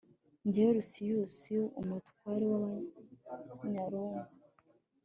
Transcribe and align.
jyewe 0.51 0.71
lusiyusi, 0.77 1.55
umutware 1.81 2.43
w'abanyaroma 3.47 4.23